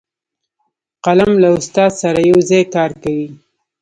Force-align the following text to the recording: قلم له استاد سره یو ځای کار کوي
قلم 1.05 1.31
له 1.43 1.49
استاد 1.59 1.91
سره 2.01 2.19
یو 2.31 2.39
ځای 2.49 2.63
کار 2.75 2.91
کوي 3.03 3.27